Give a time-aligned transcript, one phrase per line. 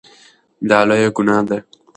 [0.69, 1.57] دا لویه ګناه ده.